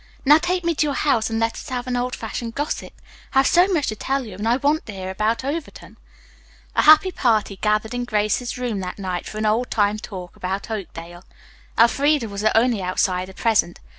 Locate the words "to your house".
0.73-1.29